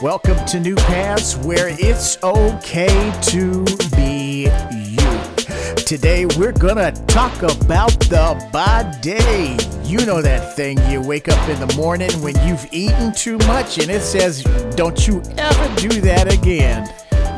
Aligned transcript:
Welcome 0.00 0.44
to 0.46 0.60
New 0.60 0.76
Paths, 0.76 1.36
where 1.38 1.70
it's 1.70 2.22
okay 2.22 3.12
to 3.22 3.64
be 3.96 4.44
you. 4.72 5.74
Today, 5.74 6.24
we're 6.36 6.52
gonna 6.52 6.92
talk 7.08 7.36
about 7.42 7.90
the 7.98 8.38
bidet. 8.52 9.66
You 9.84 10.06
know 10.06 10.22
that 10.22 10.54
thing 10.54 10.78
you 10.88 11.02
wake 11.02 11.28
up 11.28 11.48
in 11.48 11.58
the 11.58 11.74
morning 11.74 12.12
when 12.22 12.36
you've 12.46 12.64
eaten 12.70 13.10
too 13.10 13.38
much 13.38 13.78
and 13.78 13.90
it 13.90 14.02
says, 14.02 14.44
Don't 14.76 15.04
you 15.08 15.20
ever 15.36 15.74
do 15.80 15.88
that 16.02 16.32
again. 16.32 16.88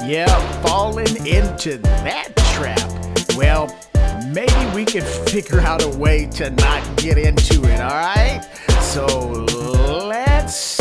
Yeah, 0.06 0.28
falling 0.60 1.26
into 1.26 1.78
that 1.78 2.36
trap. 2.54 3.38
Well, 3.38 3.74
maybe 4.34 4.76
we 4.76 4.84
can 4.84 5.02
figure 5.26 5.60
out 5.60 5.82
a 5.82 5.88
way 5.96 6.26
to 6.32 6.50
not 6.50 6.98
get 6.98 7.16
into 7.16 7.64
it, 7.64 7.80
alright? 7.80 8.44
So 8.82 9.06
let's 10.06 10.79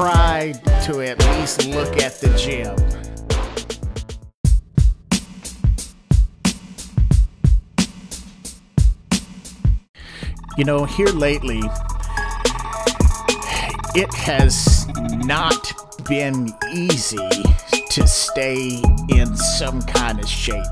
try 0.00 0.50
to 0.82 1.02
at 1.02 1.18
least 1.36 1.66
look 1.66 1.98
at 1.98 2.18
the 2.22 2.28
gym. 2.38 2.74
You 10.56 10.64
know, 10.64 10.86
here 10.86 11.08
lately, 11.08 11.60
it 13.94 14.14
has 14.14 14.88
not 15.18 15.70
been 16.08 16.48
easy 16.72 17.18
to 17.90 18.08
stay 18.08 18.82
in 19.10 19.36
some 19.36 19.82
kind 19.82 20.18
of 20.18 20.26
shape. 20.26 20.64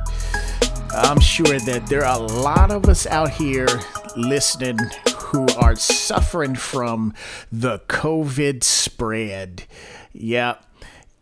I'm 0.93 1.21
sure 1.21 1.59
that 1.61 1.87
there 1.87 2.07
are 2.07 2.17
a 2.17 2.23
lot 2.23 2.71
of 2.71 2.87
us 2.87 3.07
out 3.07 3.29
here 3.29 3.69
listening 4.17 4.79
who 5.29 5.47
are 5.59 5.77
suffering 5.77 6.55
from 6.55 7.13
the 7.53 7.81
COVID 7.81 8.65
spread. 8.65 9.65
Yeah, 10.13 10.57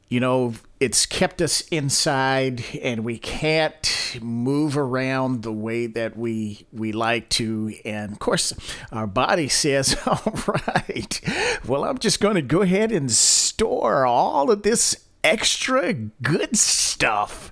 you 0.08 0.20
know, 0.20 0.54
it's 0.78 1.06
kept 1.06 1.42
us 1.42 1.62
inside 1.72 2.64
and 2.80 3.04
we 3.04 3.18
can't 3.18 4.16
move 4.22 4.78
around 4.78 5.42
the 5.42 5.52
way 5.52 5.88
that 5.88 6.16
we 6.16 6.66
we 6.72 6.92
like 6.92 7.28
to. 7.30 7.74
And 7.84 8.12
of 8.12 8.20
course 8.20 8.52
our 8.92 9.08
body 9.08 9.48
says 9.64 9.96
all 10.06 10.32
right 10.46 11.20
well 11.66 11.84
i'm 11.84 11.98
just 11.98 12.20
going 12.20 12.36
to 12.36 12.42
go 12.42 12.62
ahead 12.62 12.92
and 12.92 13.10
store 13.10 14.06
all 14.06 14.50
of 14.50 14.62
this 14.62 15.04
extra 15.24 15.92
good 15.92 16.56
stuff 16.56 17.50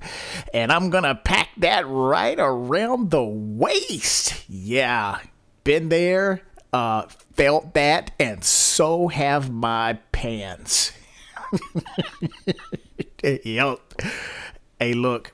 and 0.52 0.70
i'm 0.70 0.90
going 0.90 1.02
to 1.02 1.14
pack 1.14 1.48
that 1.56 1.86
right 1.88 2.38
around 2.38 3.10
the 3.10 3.24
waist. 3.24 4.44
Yeah 4.48 5.18
been 5.64 5.88
there 5.88 6.42
uh 6.72 7.02
felt 7.34 7.74
that 7.74 8.10
and 8.20 8.44
so 8.44 9.08
have 9.08 9.50
my 9.50 9.94
pants 10.12 10.92
yep. 13.22 13.80
Hey, 14.78 14.92
look, 14.92 15.32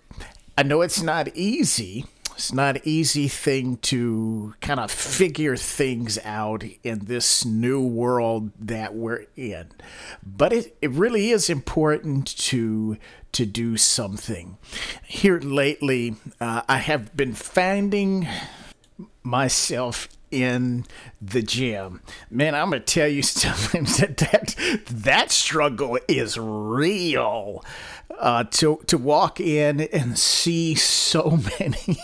I 0.57 0.63
know 0.63 0.83
it's 0.83 1.03
not 1.03 1.29
easy. 1.37 2.07
It's 2.35 2.53
not 2.53 2.77
an 2.77 2.83
easy 2.85 3.29
thing 3.29 3.77
to 3.79 4.55
kind 4.63 4.81
of 4.81 4.91
figure 4.91 5.57
things 5.57 6.19
out 6.25 6.65
in 6.83 7.01
this 7.01 7.45
new 7.45 7.85
world 7.85 8.51
that 8.59 8.95
we're 8.95 9.27
in. 9.37 9.69
But 10.25 10.53
it, 10.53 10.77
it 10.81 10.91
really 10.91 11.31
is 11.31 11.51
important 11.51 12.27
to 12.39 12.97
to 13.33 13.47
do 13.47 13.77
something. 13.77 14.57
Here 15.07 15.39
lately, 15.39 16.17
uh, 16.41 16.63
I 16.69 16.79
have 16.79 17.17
been 17.17 17.35
finding 17.35 18.27
myself 19.23 20.09
in 20.31 20.85
the 21.21 21.43
gym. 21.43 22.01
Man, 22.31 22.55
I'm 22.55 22.71
gonna 22.71 22.81
tell 22.81 23.09
you 23.09 23.23
something 23.23 23.85
that 23.85 24.17
that, 24.19 24.85
that 24.91 25.31
struggle 25.31 25.99
is 26.09 26.39
real. 26.39 27.65
Uh, 28.19 28.45
to 28.45 28.81
to 28.87 28.99
walk 28.99 29.41
in 29.41 29.81
and 29.81 30.19
see 30.19 30.75
so 30.75 31.39
many, 31.61 31.97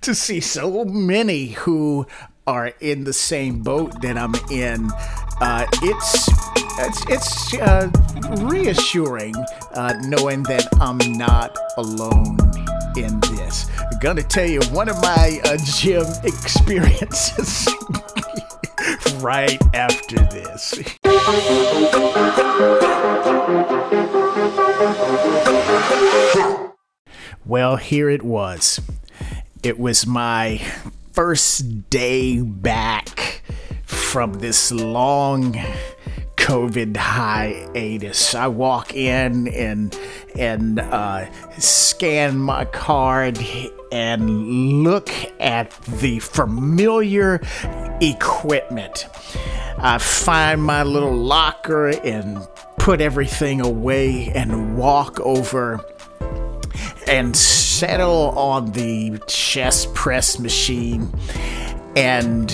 to 0.00 0.14
see 0.14 0.40
so 0.40 0.84
many 0.84 1.48
who 1.48 2.06
are 2.46 2.72
in 2.80 3.04
the 3.04 3.12
same 3.12 3.62
boat 3.62 4.00
that 4.02 4.18
I'm 4.18 4.34
in, 4.50 4.90
uh, 5.40 5.66
it's 5.82 6.28
it's 6.80 7.04
it's 7.08 7.54
uh, 7.54 7.90
reassuring 8.50 9.34
uh, 9.74 9.94
knowing 10.02 10.42
that 10.44 10.66
I'm 10.80 10.98
not 11.12 11.56
alone 11.76 12.38
in 12.96 13.20
this. 13.20 13.66
Gonna 14.00 14.22
tell 14.22 14.48
you 14.48 14.60
one 14.72 14.88
of 14.88 14.96
my 15.02 15.40
uh, 15.44 15.58
gym 15.62 16.06
experiences 16.24 17.68
right 19.20 19.60
after 19.74 20.16
this. 20.16 20.72
well, 27.44 27.76
here 27.76 28.08
it 28.08 28.22
was. 28.22 28.80
It 29.62 29.78
was 29.78 30.06
my 30.06 30.62
first 31.12 31.90
day 31.90 32.40
back 32.40 33.42
from 33.84 34.32
this 34.34 34.72
long 34.72 35.58
COVID 36.50 36.96
hiatus. 36.96 38.34
I 38.34 38.48
walk 38.48 38.92
in 38.92 39.46
and 39.46 39.96
and 40.36 40.80
uh, 40.80 41.30
scan 41.60 42.38
my 42.38 42.64
card 42.64 43.38
and 43.92 44.82
look 44.82 45.10
at 45.38 45.70
the 46.00 46.18
familiar 46.18 47.40
equipment. 48.00 49.06
I 49.78 49.98
find 49.98 50.60
my 50.60 50.82
little 50.82 51.14
locker 51.14 51.90
and 51.90 52.44
put 52.78 53.00
everything 53.00 53.60
away 53.60 54.32
and 54.34 54.76
walk 54.76 55.20
over 55.20 55.78
and 57.06 57.36
settle 57.36 58.30
on 58.36 58.72
the 58.72 59.20
chest 59.28 59.94
press 59.94 60.40
machine 60.40 61.12
and 61.94 62.50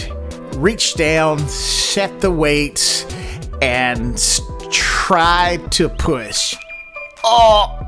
reach 0.57 0.97
down, 0.97 1.39
set 1.49 2.21
the 2.21 2.31
weights, 2.31 3.07
and 3.62 4.19
try 4.71 5.59
to 5.71 5.89
push. 5.89 6.56
Oh, 7.25 7.78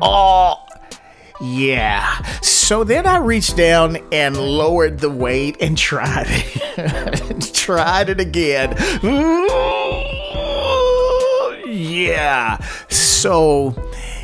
oh, 0.00 0.66
yeah. 1.40 2.22
So 2.40 2.84
then 2.84 3.06
I 3.06 3.18
reached 3.18 3.56
down 3.56 3.98
and 4.12 4.36
lowered 4.36 5.00
the 5.00 5.10
weight 5.10 5.56
and 5.60 5.76
tried 5.76 6.26
it. 6.28 7.54
tried 7.54 8.08
it 8.08 8.20
again. 8.20 8.76
Yeah. 11.66 12.58
So, 12.88 13.74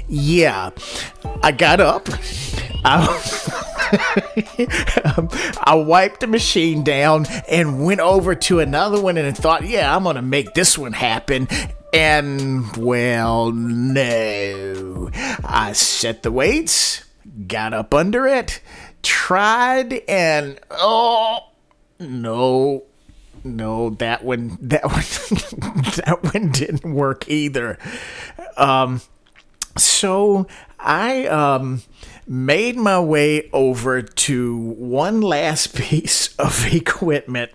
yeah. 0.08 0.70
I 1.42 1.52
got 1.52 1.80
up. 1.80 2.08
I, 2.84 3.57
um, 5.04 5.28
I 5.62 5.74
wiped 5.74 6.20
the 6.20 6.26
machine 6.26 6.84
down 6.84 7.26
and 7.48 7.84
went 7.84 8.00
over 8.00 8.34
to 8.34 8.60
another 8.60 9.00
one 9.00 9.16
and 9.16 9.36
thought, 9.36 9.64
yeah, 9.66 9.94
I'm 9.94 10.04
going 10.04 10.16
to 10.16 10.22
make 10.22 10.54
this 10.54 10.76
one 10.76 10.92
happen. 10.92 11.48
And, 11.92 12.76
well, 12.76 13.50
no. 13.52 15.10
I 15.44 15.72
set 15.72 16.22
the 16.22 16.30
weights, 16.30 17.04
got 17.46 17.72
up 17.72 17.94
under 17.94 18.26
it, 18.26 18.60
tried, 19.02 19.94
and, 20.08 20.60
oh, 20.70 21.48
no, 21.98 22.84
no, 23.44 23.90
that 23.90 24.24
one, 24.24 24.58
that 24.62 24.84
one, 24.84 25.82
that 25.96 26.18
one 26.22 26.52
didn't 26.52 26.92
work 26.92 27.28
either. 27.28 27.78
Um, 28.56 29.00
so 29.76 30.46
I 30.78 31.26
um, 31.26 31.82
made 32.26 32.76
my 32.76 33.00
way 33.00 33.48
over 33.52 34.02
to 34.02 34.56
one 34.56 35.20
last 35.20 35.74
piece 35.74 36.34
of 36.36 36.72
equipment, 36.72 37.50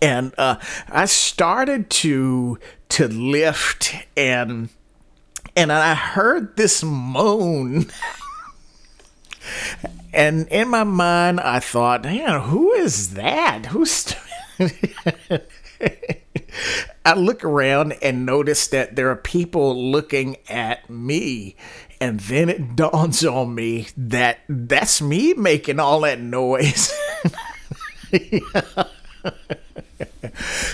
and 0.00 0.34
uh, 0.38 0.56
I 0.88 1.04
started 1.06 1.90
to 1.90 2.58
to 2.90 3.08
lift, 3.08 3.94
and 4.16 4.68
and 5.56 5.72
I 5.72 5.94
heard 5.94 6.56
this 6.56 6.82
moan. 6.82 7.86
and 10.12 10.48
in 10.48 10.68
my 10.68 10.84
mind, 10.84 11.40
I 11.40 11.60
thought, 11.60 12.04
"Man, 12.04 12.40
who 12.42 12.72
is 12.72 13.14
that? 13.14 13.66
Who's?" 13.66 14.14
I 17.04 17.14
look 17.14 17.44
around 17.44 17.94
and 18.02 18.26
notice 18.26 18.68
that 18.68 18.96
there 18.96 19.10
are 19.10 19.16
people 19.16 19.90
looking 19.90 20.36
at 20.48 20.88
me. 20.88 21.56
And 22.00 22.20
then 22.20 22.48
it 22.48 22.76
dawns 22.76 23.24
on 23.24 23.54
me 23.54 23.88
that 23.96 24.40
that's 24.48 25.00
me 25.00 25.34
making 25.34 25.80
all 25.80 26.00
that 26.00 26.20
noise. 26.20 26.92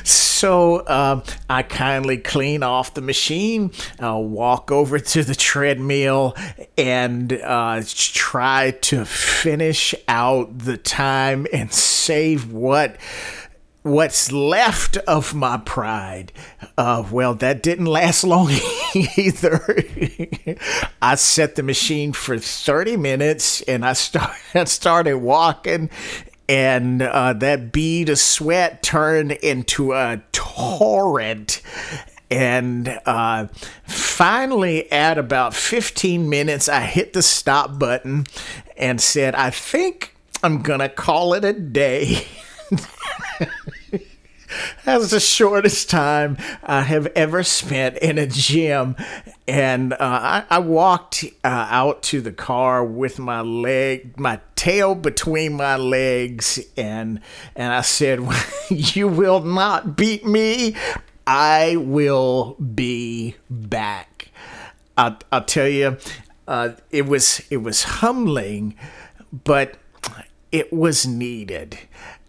so 0.05 0.87
um, 0.87 1.23
I 1.49 1.63
kindly 1.63 2.19
clean 2.19 2.63
off 2.63 2.95
the 2.95 3.01
machine, 3.01 3.73
I'll 4.01 4.25
walk 4.25 4.71
over 4.71 4.99
to 4.99 5.23
the 5.23 5.35
treadmill, 5.35 6.37
and 6.77 7.33
uh, 7.33 7.83
try 7.87 8.73
to 8.83 9.05
finish 9.05 9.95
out 10.07 10.59
the 10.59 10.77
time 10.77 11.47
and 11.53 11.73
save 11.73 12.53
what 12.53 12.97
what's 13.88 14.31
left 14.31 14.96
of 14.99 15.35
my 15.35 15.56
pride, 15.56 16.32
uh, 16.76 17.05
well, 17.11 17.35
that 17.35 17.62
didn't 17.62 17.87
last 17.87 18.23
long 18.25 18.50
either. 19.17 19.85
I 21.02 21.14
set 21.14 21.56
the 21.56 21.62
machine 21.62 22.12
for 22.12 22.38
30 22.38 22.96
minutes 22.96 23.62
and 23.62 23.85
I, 23.85 23.94
start, 23.94 24.37
started 24.67 25.17
walking, 25.19 25.90
and 26.49 27.02
uh, 27.02 27.32
that 27.35 27.73
bead 27.73 28.08
of 28.08 28.19
sweat 28.19 28.82
turned 28.82 29.32
into 29.32 29.93
a 29.93 30.23
torrent. 30.32 31.61
And 32.31 33.00
uh, 33.06 33.46
finally, 33.85 34.90
at 34.93 35.19
about 35.19 35.55
15 35.55 36.29
minutes, 36.29 36.69
I 36.69 36.81
hit 36.81 37.14
the 37.14 37.23
stop 37.23 37.79
button 37.79 38.26
and 38.76 39.00
said, 39.00 39.35
I 39.35 39.50
think 39.50 40.14
I'm 40.43 40.62
going 40.62 40.81
to 40.81 40.88
call 40.88 41.35
it 41.35 41.44
a 41.44 41.52
day. 41.52 42.26
That's 44.85 45.11
the 45.11 45.21
shortest 45.21 45.91
time 45.91 46.37
I 46.63 46.83
have 46.83 47.07
ever 47.09 47.43
spent 47.43 47.99
in 47.99 48.19
a 48.19 48.27
gym. 48.27 48.97
And 49.47 49.93
uh, 49.95 49.97
I, 50.01 50.45
I, 50.51 50.59
walked 50.59 51.25
uh, 51.43 51.49
out 51.49 52.03
to 52.05 52.21
the 52.21 52.33
car 52.33 52.85
with 52.85 53.19
my 53.19 53.41
leg, 53.41 54.19
my 54.19 54.41
tail 54.57 54.95
between 54.95 55.55
my 55.55 55.77
legs, 55.77 56.61
and 56.77 57.21
and 57.57 57.73
I 57.73 57.81
said, 57.81 58.21
"You 58.71 59.09
will 59.09 59.41
not 59.41 59.97
beat 59.97 60.27
me. 60.27 60.77
I 61.27 61.77
will 61.77 62.57
be 62.57 63.37
back." 63.49 64.31
I'll, 64.99 65.19
I'll 65.31 65.45
tell 65.45 65.69
you, 65.69 65.97
uh, 66.49 66.71
it 66.91 67.07
was 67.07 67.41
it 67.51 67.59
was 67.59 67.85
humbling, 67.85 68.75
but 69.45 69.77
it 70.53 70.73
was 70.73 71.06
needed 71.06 71.79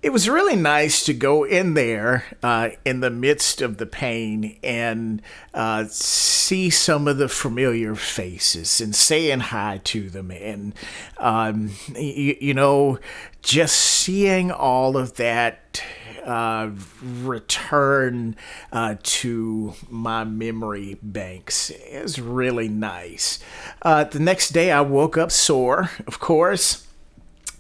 it 0.02 0.14
was 0.14 0.30
really 0.30 0.56
nice 0.56 1.04
to 1.04 1.14
go 1.14 1.44
in 1.44 1.74
there 1.74 2.24
uh, 2.42 2.70
in 2.86 3.02
the 3.02 3.10
midst 3.10 3.62
of 3.62 3.78
the 3.78 3.86
pain 3.86 4.58
and 4.64 5.22
uh, 5.54 5.86
see 5.90 6.70
some 6.70 7.08
of 7.08 7.18
the 7.18 7.28
familiar 7.28 7.96
faces 7.96 8.80
and 8.80 8.96
saying 8.96 9.40
hi 9.40 9.82
to 9.84 10.10
them 10.10 10.32
and 10.32 10.74
um, 11.18 11.72
you, 11.98 12.38
you, 12.40 12.54
know 12.54 12.98
just 13.42 13.76
seeing 13.76 14.52
all 14.52 14.96
of 14.96 15.16
that 15.16 15.84
uh, 16.26 16.70
return 17.02 18.36
uh, 18.72 18.96
to 19.04 19.74
my 19.90 20.24
memory 20.24 20.98
banks 21.02 21.72
is 21.72 22.20
really 22.20 22.68
nice. 22.68 23.40
Uh, 23.82 24.04
the 24.04 24.20
next 24.20 24.50
day 24.50 24.72
I 24.72 24.82
woke 24.82 25.18
up 25.18 25.32
sore, 25.32 25.90
of 26.06 26.20
course. 26.20 26.86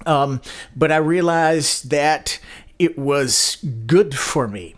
Um, 0.05 0.41
but 0.75 0.91
I 0.91 0.97
realized 0.97 1.89
that 1.89 2.39
it 2.77 2.97
was 2.97 3.57
good 3.85 4.15
for 4.15 4.47
me. 4.47 4.75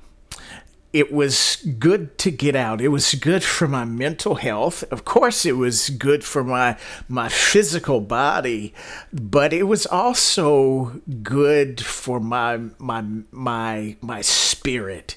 It 0.94 1.13
was 1.13 1.56
good 1.79 2.18
to 2.18 2.31
get 2.31 2.53
out. 2.53 2.81
It 2.81 2.89
was 2.89 3.13
good 3.13 3.45
for 3.45 3.65
my 3.65 3.85
mental 3.85 4.35
health. 4.35 4.83
Of 4.91 5.06
course, 5.06 5.45
it 5.45 5.53
was 5.53 5.89
good 5.89 6.21
for 6.21 6.44
my 6.44 6.77
my 7.07 7.29
physical 7.29 8.01
body, 8.01 8.73
but 9.13 9.53
it 9.53 9.63
was 9.63 9.85
also 9.85 11.01
good 11.23 11.79
for 11.79 12.19
my 12.19 12.59
my 12.77 13.06
my 13.31 13.95
my 14.01 14.19
spirit. 14.19 15.15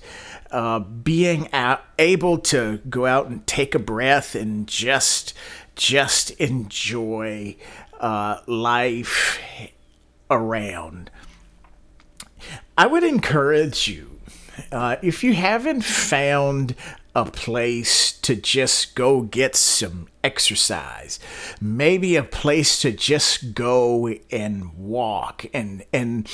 Uh, 0.53 0.79
being 0.79 1.53
out, 1.53 1.83
able 1.99 2.39
to 2.39 2.79
go 2.89 3.07
out 3.07 3.27
and 3.27 3.45
take 3.45 3.75
a 3.75 3.81
breath 3.81 4.37
and 4.37 4.69
just 4.69 5.35
just 5.75 6.31
enjoy 6.33 7.57
uh, 7.99 8.39
life 8.47 9.41
around. 10.31 11.11
I 12.77 12.87
would 12.87 13.05
encourage 13.05 13.89
you, 13.89 14.21
uh, 14.73 14.97
if 15.03 15.23
you 15.25 15.35
haven't 15.35 15.85
found 15.85 16.75
a 17.15 17.25
place 17.25 18.11
to 18.19 18.35
just 18.35 18.97
go 18.97 19.23
get 19.23 19.55
some 19.55 20.09
exercise, 20.25 21.21
maybe 21.61 22.17
a 22.17 22.25
place 22.25 22.81
to 22.81 22.91
just 22.91 23.55
go 23.55 24.09
and 24.31 24.77
walk 24.77 25.47
and 25.55 25.85
and 25.93 26.29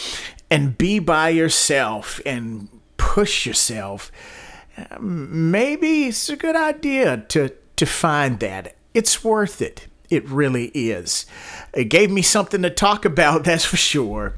and 0.50 0.78
be 0.78 0.98
by 0.98 1.28
yourself 1.28 2.20
and 2.24 2.68
push 2.96 3.44
yourself. 3.44 4.10
Maybe 4.98 6.04
it's 6.04 6.30
a 6.30 6.36
good 6.36 6.56
idea 6.56 7.18
to 7.28 7.52
to 7.76 7.86
find 7.86 8.40
that. 8.40 8.74
It's 8.94 9.22
worth 9.22 9.60
it. 9.60 9.86
It 10.10 10.28
really 10.28 10.66
is. 10.66 11.26
It 11.72 11.84
gave 11.84 12.10
me 12.10 12.22
something 12.22 12.62
to 12.62 12.70
talk 12.70 13.04
about, 13.04 13.44
that's 13.44 13.64
for 13.64 13.76
sure. 13.76 14.34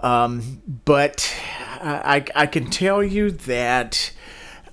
Um, 0.00 0.62
but 0.84 1.34
I, 1.82 2.24
I 2.34 2.46
can 2.46 2.70
tell 2.70 3.02
you 3.02 3.30
that 3.30 4.12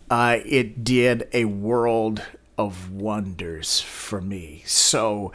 uh, 0.09 0.37
it 0.45 0.83
did 0.85 1.27
a 1.33 1.45
world 1.45 2.23
of 2.57 2.91
wonders 2.91 3.81
for 3.81 4.19
me. 4.19 4.63
So 4.65 5.31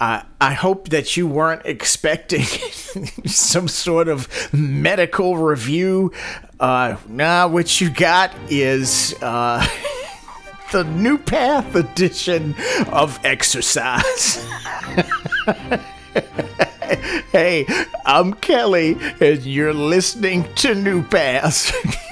uh, 0.00 0.22
I 0.40 0.54
hope 0.54 0.88
that 0.88 1.16
you 1.16 1.26
weren't 1.26 1.62
expecting 1.66 2.42
some 3.26 3.68
sort 3.68 4.08
of 4.08 4.28
medical 4.54 5.36
review. 5.36 6.12
Uh, 6.58 6.96
nah, 7.08 7.46
what 7.48 7.80
you 7.80 7.90
got 7.90 8.32
is. 8.48 9.14
Uh, 9.20 9.66
the 10.72 10.84
new 10.84 11.18
path 11.18 11.74
edition 11.74 12.54
of 12.88 13.20
exercise. 13.24 14.42
hey, 17.30 17.66
I'm 18.06 18.32
Kelly, 18.32 18.96
and 19.20 19.44
you're 19.44 19.74
listening 19.74 20.46
to 20.56 20.74
New 20.74 21.02
Path. 21.02 21.74